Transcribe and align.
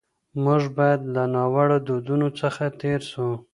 موږ 0.43 0.63
باید 0.77 1.01
له 1.13 1.23
ناوړه 1.33 1.77
دودونو 1.87 2.27
څخه 2.39 2.63
تېر 2.81 2.99
سو. 3.11 3.27